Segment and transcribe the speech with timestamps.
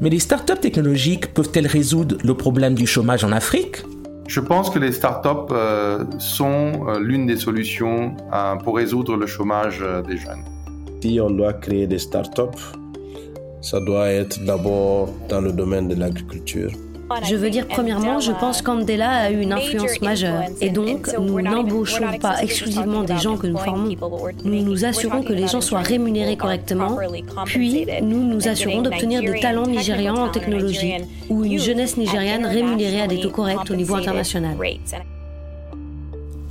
[0.00, 3.82] Mais les startups technologiques peuvent-elles résoudre le problème du chômage en Afrique?
[4.28, 9.26] Je pense que les startups euh, sont euh, l'une des solutions euh, pour résoudre le
[9.26, 10.44] chômage des jeunes.
[11.02, 12.62] Si on doit créer des startups,
[13.60, 16.70] ça doit être d'abord dans le domaine de l'agriculture.
[17.28, 20.44] Je veux dire, premièrement, je pense qu'Andela a eu une influence majeure.
[20.60, 23.96] Et donc, nous n'embauchons pas exclusivement des gens que nous formons.
[24.44, 26.98] Nous nous assurons que les gens soient rémunérés correctement.
[27.44, 30.94] Puis, nous nous assurons d'obtenir des talents nigérians en technologie
[31.28, 34.56] ou une jeunesse nigériane rémunérée à des taux corrects au niveau international.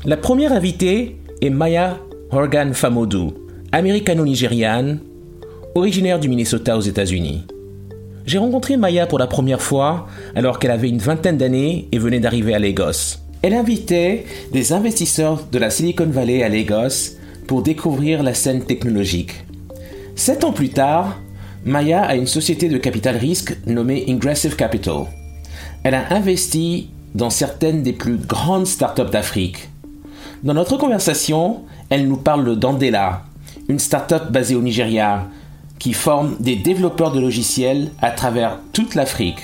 [0.06, 1.98] La première invitée est Maya
[2.32, 3.32] Horgan Famodu,
[3.72, 5.00] américano-nigériane,
[5.76, 7.46] originaire du Minnesota aux États-Unis.
[8.26, 12.20] J'ai rencontré Maya pour la première fois alors qu'elle avait une vingtaine d'années et venait
[12.20, 13.18] d'arriver à Lagos.
[13.42, 17.16] Elle invitait des investisseurs de la Silicon Valley à Lagos
[17.48, 19.46] pour découvrir la scène technologique.
[20.16, 21.18] Sept ans plus tard,
[21.66, 25.06] Maya a une société de capital risque nommée Ingressive Capital.
[25.84, 29.70] Elle a investi dans certaines des plus grandes startups d'Afrique.
[30.44, 33.24] Dans notre conversation, elle nous parle de Dandela,
[33.68, 35.28] une startup basée au Nigeria
[35.80, 39.40] qui forme des développeurs de logiciels à travers toute l'Afrique.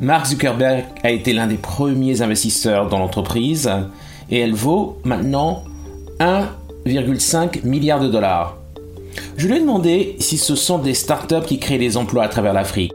[0.00, 3.70] Mark Zuckerberg a été l'un des premiers investisseurs dans l'entreprise
[4.30, 5.64] et elle vaut maintenant
[6.20, 8.56] 1,5 milliard de dollars.
[9.36, 12.52] Je lui ai demandé si ce sont des startups qui créent des emplois à travers
[12.52, 12.92] l'Afrique.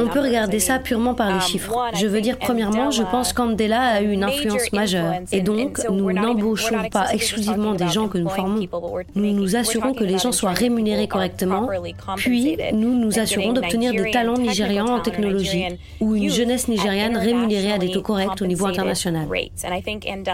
[0.00, 1.72] On peut regarder ça purement par les um, chiffres.
[1.94, 5.14] Je veux dire, premièrement, je pense qu'Andela a eu une influence majeure.
[5.30, 8.66] Et donc, nous n'embauchons pas exclusivement des gens que nous formons.
[9.14, 11.68] Nous nous assurons que les gens soient rémunérés correctement.
[12.16, 15.66] Puis, nous nous assurons d'obtenir des talents nigérians en technologie
[16.00, 19.28] ou une jeunesse nigériane rémunérée à des taux corrects au niveau international.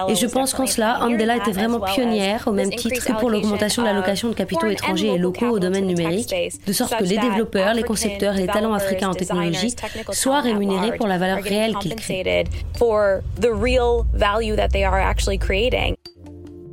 [0.09, 3.82] Et je pense qu'en cela, Andela était vraiment pionnière au même titre que pour l'augmentation
[3.82, 6.34] de l'allocation de capitaux étrangers et locaux au domaine numérique,
[6.66, 9.74] de sorte que les développeurs, les concepteurs et les talents africains en technologie
[10.12, 12.44] soient rémunérés pour la valeur réelle qu'ils créent.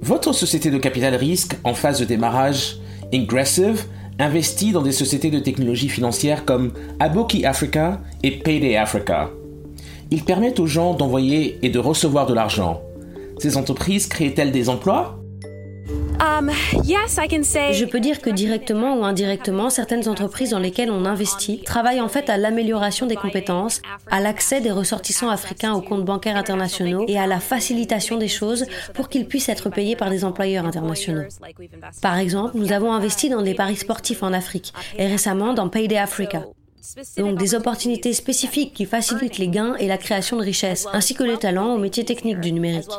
[0.01, 2.77] Votre société de capital risque en phase de démarrage,
[3.13, 3.85] Ingressive,
[4.19, 9.29] investit dans des sociétés de technologie financière comme Aboki Africa et Payday Africa.
[10.11, 12.81] Ils permettent aux gens d'envoyer et de recevoir de l'argent.
[13.39, 15.22] Ces entreprises créent-elles des emplois?
[17.73, 22.07] Je peux dire que directement ou indirectement, certaines entreprises dans lesquelles on investit travaillent en
[22.07, 27.17] fait à l'amélioration des compétences, à l'accès des ressortissants africains aux comptes bancaires internationaux et
[27.17, 31.23] à la facilitation des choses pour qu'ils puissent être payés par des employeurs internationaux.
[32.01, 35.97] Par exemple, nous avons investi dans des paris sportifs en Afrique et récemment dans Payday
[35.97, 36.43] Africa.
[37.17, 41.23] Donc des opportunités spécifiques qui facilitent les gains et la création de richesses, ainsi que
[41.23, 42.89] les talents aux métiers techniques du numérique.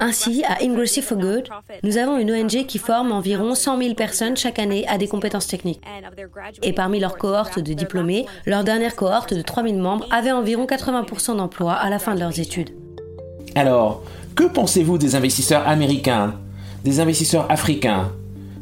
[0.00, 1.48] Ainsi, à Ingressive for Good,
[1.82, 5.46] nous avons une ONG qui forme environ 100 000 personnes chaque année à des compétences
[5.46, 5.82] techniques.
[6.62, 10.66] Et parmi leurs cohortes de diplômés, leur dernière cohorte de 3 000 membres avait environ
[10.66, 12.70] 80% d'emplois à la fin de leurs études.
[13.54, 14.02] Alors,
[14.34, 16.34] que pensez-vous des investisseurs américains,
[16.84, 18.12] des investisseurs africains,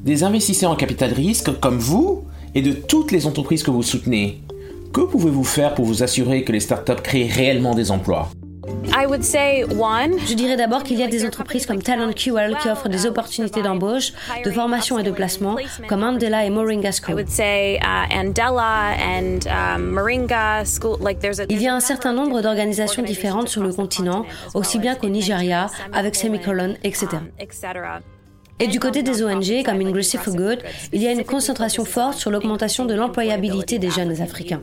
[0.04, 2.24] des investisseurs en capital risque comme vous
[2.56, 4.40] et de toutes les entreprises que vous soutenez,
[4.92, 8.30] que pouvez-vous faire pour vous assurer que les startups créent réellement des emplois?
[8.66, 14.14] Je dirais d'abord qu'il y a des entreprises comme TalentQL qui offrent des opportunités d'embauche,
[14.42, 15.56] de formation et de placement,
[15.86, 17.26] comme Andela et Moringa School.
[21.50, 24.24] Il y a un certain nombre d'organisations différentes sur le continent,
[24.54, 27.18] aussi bien qu'au Nigeria, avec Semicolon, etc.
[28.58, 30.60] Et du côté des ONG comme Ingressive for Good,
[30.92, 34.62] il y a une concentration forte sur l'augmentation de l'employabilité des jeunes africains.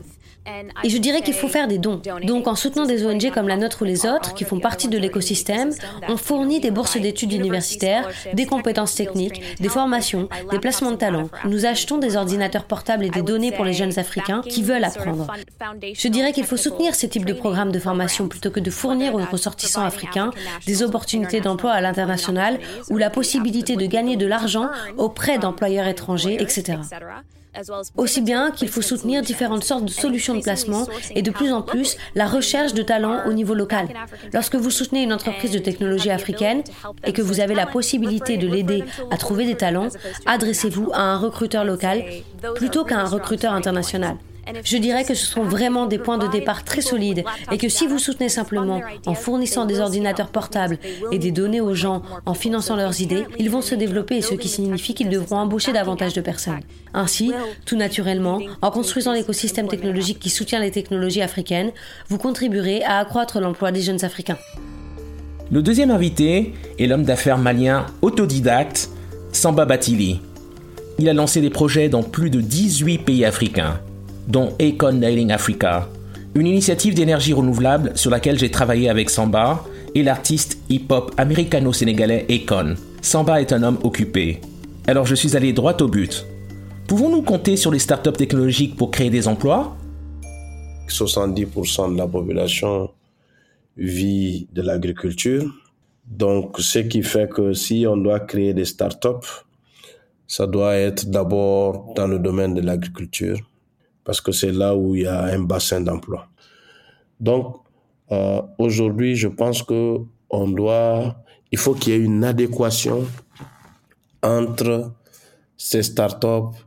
[0.83, 2.01] Et je dirais qu'il faut faire des dons.
[2.23, 4.97] Donc en soutenant des ONG comme la nôtre ou les autres, qui font partie de
[4.97, 5.71] l'écosystème,
[6.09, 11.29] on fournit des bourses d'études universitaires, des compétences techniques, des formations, des placements de talents.
[11.45, 15.27] Nous achetons des ordinateurs portables et des données pour les jeunes Africains qui veulent apprendre.
[15.93, 19.15] Je dirais qu'il faut soutenir ces types de programmes de formation plutôt que de fournir
[19.15, 20.31] aux ressortissants africains
[20.65, 22.59] des opportunités d'emploi à l'international
[22.89, 26.79] ou la possibilité de gagner de l'argent auprès d'employeurs étrangers, etc.
[27.97, 31.61] Aussi bien qu'il faut soutenir différentes sortes de solutions de placement et de plus en
[31.61, 33.87] plus la recherche de talents au niveau local.
[34.33, 36.63] Lorsque vous soutenez une entreprise de technologie africaine
[37.05, 39.89] et que vous avez la possibilité de l'aider à trouver des talents,
[40.25, 42.03] adressez-vous à un recruteur local
[42.55, 44.17] plutôt qu'à un recruteur international.
[44.63, 47.87] Je dirais que ce sont vraiment des points de départ très solides et que si
[47.87, 50.77] vous soutenez simplement en fournissant des ordinateurs portables
[51.11, 54.49] et des données aux gens en finançant leurs idées, ils vont se développer, ce qui
[54.49, 56.59] signifie qu'ils devront embaucher davantage de personnes.
[56.93, 57.31] Ainsi,
[57.65, 61.71] tout naturellement, en construisant l'écosystème technologique qui soutient les technologies africaines,
[62.09, 64.37] vous contribuerez à accroître l'emploi des jeunes Africains.
[65.51, 68.89] Le deuxième invité est l'homme d'affaires malien autodidacte,
[69.31, 70.19] Samba Batili.
[70.99, 73.79] Il a lancé des projets dans plus de 18 pays africains
[74.27, 75.87] dont Econ Nailing Africa,
[76.35, 82.75] une initiative d'énergie renouvelable sur laquelle j'ai travaillé avec Samba et l'artiste hip-hop américano-sénégalais Econ.
[83.01, 84.41] Samba est un homme occupé.
[84.87, 86.25] Alors je suis allé droit au but.
[86.87, 89.75] Pouvons-nous compter sur les startups technologiques pour créer des emplois?
[90.89, 92.89] 70% de la population
[93.77, 95.43] vit de l'agriculture.
[96.05, 99.45] Donc, ce qui fait que si on doit créer des startups,
[100.27, 103.39] ça doit être d'abord dans le domaine de l'agriculture
[104.03, 106.27] parce que c'est là où il y a un bassin d'emploi.
[107.19, 107.57] Donc,
[108.11, 111.15] euh, aujourd'hui, je pense que doit,
[111.51, 113.05] il faut qu'il y ait une adéquation
[114.21, 114.93] entre
[115.57, 116.57] ces startups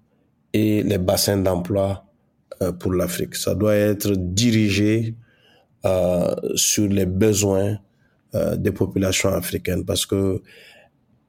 [0.53, 2.05] et les bassins d'emploi
[2.63, 3.35] euh, pour l'Afrique.
[3.35, 5.15] Ça doit être dirigé
[5.85, 7.79] euh, sur les besoins
[8.59, 10.43] des populations africaines parce que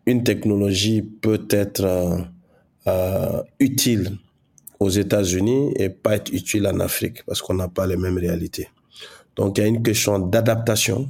[0.05, 2.27] une technologie peut être
[3.61, 4.17] utile
[4.79, 8.69] aux États-Unis et pas être utile en Afrique parce qu'on n'a pas les mêmes réalités.
[9.35, 11.09] Donc il y a une question d'adaptation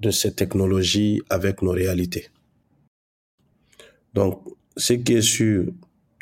[0.00, 2.28] de ces technologies avec nos réalités.
[4.14, 4.42] Donc
[4.76, 5.66] ce qui est sûr,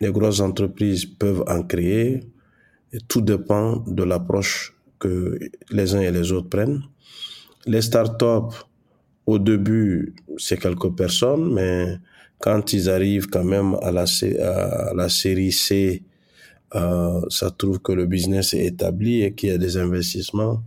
[0.00, 2.20] les grosses entreprises peuvent en créer
[3.08, 5.38] tout dépend de l'approche que
[5.70, 6.82] les uns et les autres prennent.
[7.67, 8.56] Les startups,
[9.26, 11.99] au début, c'est quelques personnes, mais
[12.38, 16.03] quand ils arrivent quand même à la série C
[16.75, 20.62] euh, ça trouve que le business est établi et qu'il y a des investissements,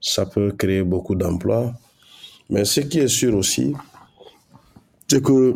[0.00, 1.72] ça peut créer beaucoup d'emplois.
[2.50, 3.72] Mais ce qui est sûr aussi,
[5.08, 5.54] c'est que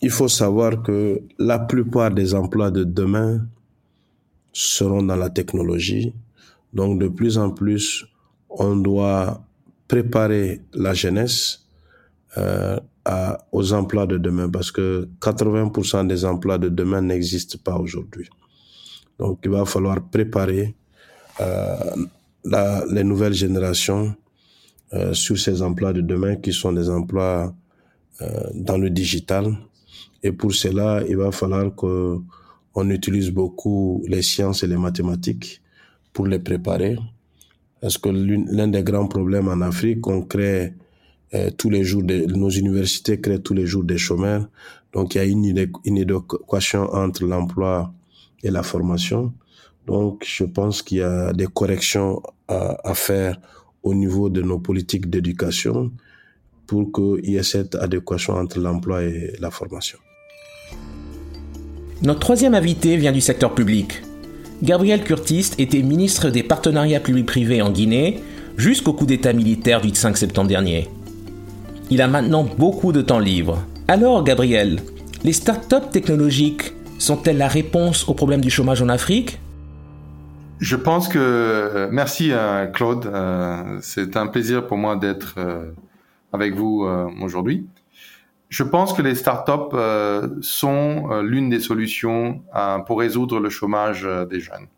[0.00, 3.44] il faut savoir que la plupart des emplois de demain
[4.52, 6.14] seront dans la technologie.
[6.72, 8.06] Donc de plus en plus,
[8.48, 9.42] on doit
[9.88, 11.66] préparer la jeunesse
[12.36, 12.78] euh,
[13.52, 18.28] aux emplois de demain parce que 80% des emplois de demain n'existent pas aujourd'hui.
[19.18, 20.74] Donc, il va falloir préparer
[21.40, 21.76] euh,
[22.44, 24.14] la, les nouvelles générations
[24.92, 27.54] euh, sur ces emplois de demain qui sont des emplois
[28.20, 29.56] euh, dans le digital.
[30.22, 32.16] Et pour cela, il va falloir que
[32.74, 35.60] on utilise beaucoup les sciences et les mathématiques
[36.12, 36.96] pour les préparer.
[37.80, 40.74] Parce que l'un des grands problèmes en Afrique, on crée
[41.56, 44.48] tous les jours, nos universités créent tous les jours des chômeurs.
[44.92, 45.44] Donc il y a une
[45.84, 47.92] inadéquation entre l'emploi
[48.42, 49.32] et la formation.
[49.86, 53.40] Donc, je pense qu'il y a des corrections à, faire
[53.82, 55.90] au niveau de nos politiques d'éducation
[56.66, 59.98] pour qu'il y ait cette adéquation entre l'emploi et la formation.
[62.02, 64.02] Notre troisième invité vient du secteur public.
[64.62, 68.20] Gabriel Curtis était ministre des partenariats publics-privés en Guinée
[68.56, 70.88] jusqu'au coup d'État militaire du 5 septembre dernier.
[71.90, 73.64] Il a maintenant beaucoup de temps libre.
[73.86, 74.80] Alors, Gabriel,
[75.24, 79.40] les startups technologiques sont-elles la réponse au problème du chômage en Afrique?
[80.60, 81.88] Je pense que...
[81.92, 85.70] Merci euh, Claude, euh, c'est un plaisir pour moi d'être euh,
[86.32, 86.86] avec vous
[87.22, 87.66] aujourd'hui.
[88.48, 89.76] Je pense que les startups
[90.40, 92.42] sont l'une des solutions
[92.86, 94.68] pour résoudre le chômage des jeunes.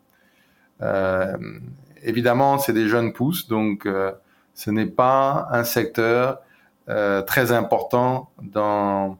[2.03, 3.87] évidemment, c'est des jeunes pousses, donc
[4.53, 6.39] ce n'est pas un secteur
[6.85, 9.17] très important dans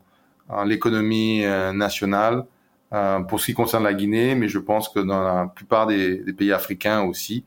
[0.66, 2.46] l'économie nationale.
[2.94, 6.18] Euh, pour ce qui concerne la Guinée, mais je pense que dans la plupart des,
[6.34, 7.46] pays africains aussi,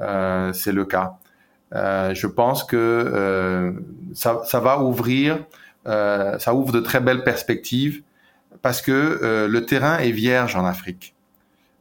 [0.00, 1.18] euh, c'est le cas.
[1.74, 3.72] Euh, je pense que euh,
[4.12, 5.38] ça, ça, va ouvrir,
[5.86, 8.02] euh, ça ouvre de très belles perspectives
[8.62, 11.14] parce que le terrain est vierge en Afrique.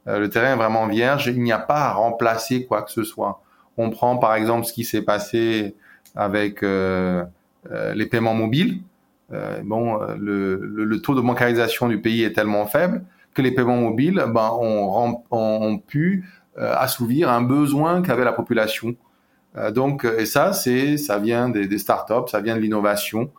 [0.05, 1.27] le terrain est vraiment vierge.
[1.27, 3.41] Il n'y a pas à remplacer quoi que ce soit.
[3.75, 5.75] On prend par exemple ce qui s'est passé
[6.15, 8.79] avec les paiements mobiles.
[9.31, 10.55] Euh, bon, euh, le,
[10.85, 15.21] le, taux de bancarisation du pays est tellement faible que les paiements mobiles ben, ont,
[15.29, 16.25] ont, pu
[16.57, 18.95] euh, assouvir un besoin qu'avait la population.
[19.73, 23.31] donc, et ça, c'est, ça vient des, des startups, ça vient de l'innovation.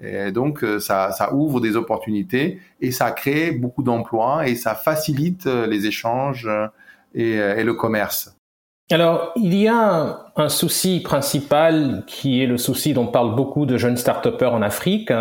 [0.00, 5.46] Et donc, ça, ça ouvre des opportunités et ça crée beaucoup d'emplois et ça facilite
[5.46, 6.48] les échanges
[7.14, 8.35] et, et le commerce.
[8.90, 13.78] Alors, il y a un, souci principal qui est le souci dont parlent beaucoup de
[13.78, 15.12] jeunes start en Afrique.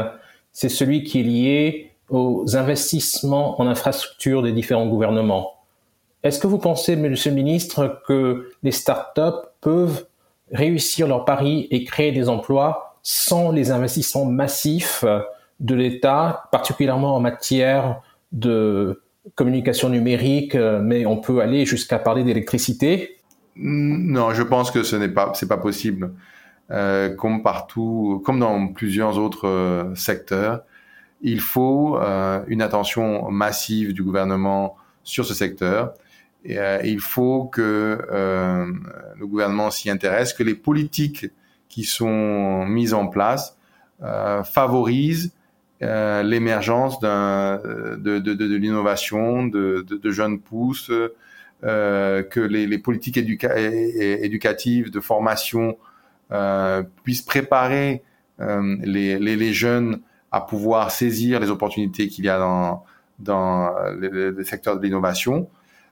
[0.51, 5.55] C'est celui qui est lié aux investissements en infrastructure des différents gouvernements.
[6.21, 10.05] Est-ce que vous pensez, Monsieur le Ministre, que les start-up peuvent
[10.51, 15.03] réussir leur pari et créer des emplois sans les investissements massifs
[15.59, 19.01] de l'État, particulièrement en matière de
[19.33, 23.15] communication numérique, mais on peut aller jusqu'à parler d'électricité?
[23.55, 26.11] Non, je pense que ce n'est pas, c'est pas possible.
[26.71, 30.63] Euh, comme partout, comme dans plusieurs autres euh, secteurs,
[31.21, 35.93] il faut euh, une attention massive du gouvernement sur ce secteur.
[36.43, 37.97] Et, il faut que
[39.17, 41.27] le gouvernement s'y intéresse, que les politiques
[41.69, 43.57] qui sont mises en place
[43.99, 45.33] favorisent
[45.81, 50.91] l'émergence de, de, l'innovation, de, jeunes pousses,
[51.61, 55.77] que les, les politiques éducatives de formation
[56.31, 58.01] euh, puissent préparer
[58.39, 62.83] euh, les, les, les, jeunes à pouvoir saisir les opportunités qu'il y a dans,
[63.19, 63.69] dans
[63.99, 65.47] le, secteur de l'innovation.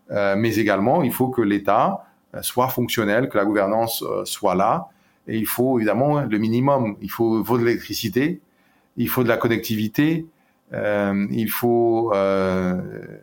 [0.09, 2.05] Euh, mais également, il faut que l'État
[2.41, 4.87] soit fonctionnel, que la gouvernance soit là.
[5.27, 6.97] Et il faut évidemment le minimum.
[6.99, 8.41] Il faut, de l'électricité,
[8.97, 10.25] il faut de la connectivité,
[10.73, 13.17] euh, il faut euh, euh,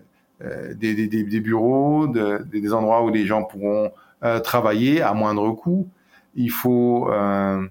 [0.74, 3.92] des, des, bureaux, de, des endroits où les gens pourront
[4.24, 5.88] euh, travailler à moindre coût.
[6.34, 7.62] Il faut euh,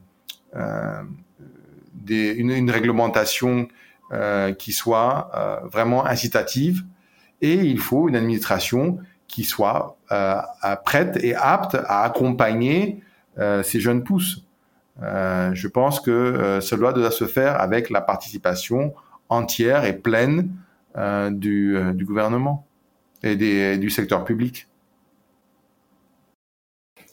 [2.08, 3.68] une, réglementation
[4.58, 5.30] qui soit
[5.72, 6.84] vraiment incitative
[7.42, 8.98] et il faut une administration
[9.28, 9.98] qui soit
[10.84, 13.04] prête et apte à accompagner
[13.38, 14.44] ces jeunes pousses.
[15.02, 18.94] Euh, je pense que cela doit se faire avec la participation
[19.30, 22.66] entière et pleine euh, du, euh, du, gouvernement
[23.24, 24.68] et des, du secteur public.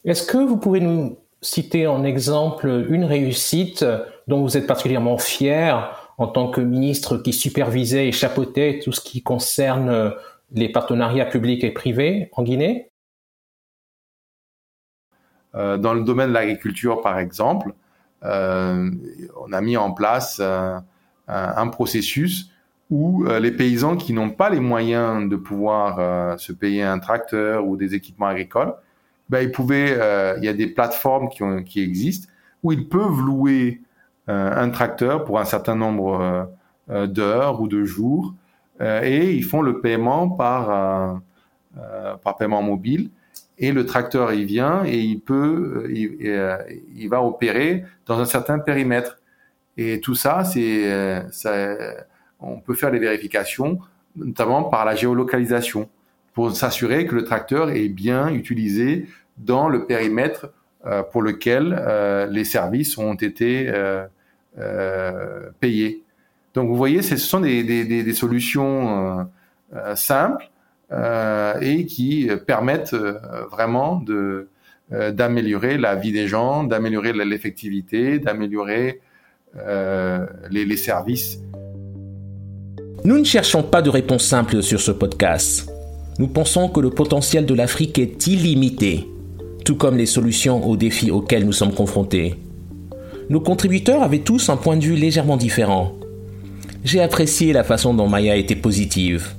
[0.04, 3.84] Est-ce que vous pouvez nous citer en exemple une réussite
[4.26, 9.00] dont vous êtes particulièrement fier en tant que ministre qui supervisait et chapeautait tout ce
[9.00, 10.14] qui concerne
[10.52, 12.90] les partenariats publics et privés en Guinée?
[15.54, 17.72] Euh, Dans le domaine de l'agriculture, par exemple,
[18.24, 18.90] euh,
[19.40, 20.78] on a mis en place euh,
[21.28, 22.50] un processus
[22.90, 26.98] où euh, les paysans qui n'ont pas les moyens de pouvoir euh, se payer un
[26.98, 28.74] tracteur ou des équipements agricoles,
[29.28, 32.28] ben, ils pouvaient, euh, il y a des plateformes qui, ont, qui existent
[32.62, 33.82] où ils peuvent louer
[34.28, 36.50] un tracteur pour un certain nombre
[36.88, 38.34] d'heures ou de jours
[38.80, 41.20] et ils font le paiement par,
[42.24, 43.10] par paiement mobile.
[43.58, 46.18] Et le tracteur il vient et il peut il,
[46.96, 49.20] il, va opérer dans un certain périmètre.
[49.76, 51.52] Et tout ça c'est ça
[52.40, 53.78] on peut faire les vérifications,
[54.16, 55.88] notamment par la géolocalisation,
[56.34, 59.06] pour s'assurer que le tracteur est bien utilisé
[59.38, 60.52] dans le périmètre
[60.84, 64.06] euh, pour lequel euh, les services ont été euh,
[65.60, 66.04] payés.
[66.54, 69.28] Donc vous voyez, ce sont des, solutions
[69.94, 70.48] simples
[71.60, 72.96] et qui permettent
[73.50, 74.02] vraiment
[74.90, 79.02] d'améliorer la vie des gens, d'améliorer l'effectivité, d'améliorer
[80.50, 81.40] les services
[83.04, 85.70] nous ne cherchons pas de réponse simple sur ce podcast.
[86.18, 89.06] Nous pensons que le potentiel de l'Afrique est illimité,
[89.64, 92.34] tout comme les solutions aux défis auxquels nous sommes confrontés.
[93.28, 95.92] Nos contributeurs avaient tous un point de vue légèrement différent.
[96.84, 99.34] J'ai apprécié la façon dont Maya était positive,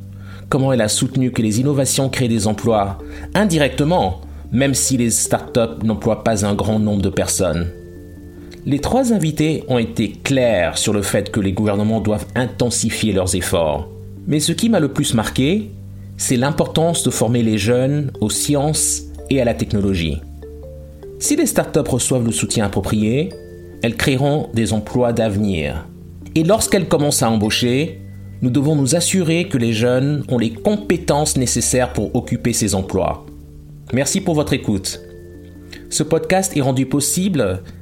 [0.50, 3.00] comment elle a soutenu que les innovations créent des emplois,
[3.34, 4.22] indirectement,
[4.52, 7.68] même si les startups n'emploient pas un grand nombre de personnes.
[8.68, 13.34] Les trois invités ont été clairs sur le fait que les gouvernements doivent intensifier leurs
[13.34, 13.88] efforts.
[14.28, 15.72] Mais ce qui m'a le plus marqué,
[16.18, 20.22] c'est l'importance de former les jeunes aux sciences et à la technologie.
[21.18, 23.30] Si les startups reçoivent le soutien approprié,
[23.84, 25.88] elles créeront des emplois d'avenir.
[26.36, 28.02] Et lorsqu'elles commencent à embaucher,
[28.42, 33.26] nous devons nous assurer que les jeunes ont les compétences nécessaires pour occuper ces emplois.
[33.94, 35.00] Merci pour votre écoute.
[35.90, 37.64] Ce podcast est rendu possible